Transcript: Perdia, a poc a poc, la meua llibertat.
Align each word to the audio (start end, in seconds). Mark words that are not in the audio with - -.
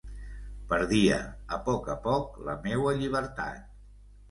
Perdia, 0.71 1.19
a 1.59 1.59
poc 1.69 1.91
a 1.97 1.99
poc, 2.07 2.41
la 2.49 2.57
meua 2.67 2.97
llibertat. 3.03 3.73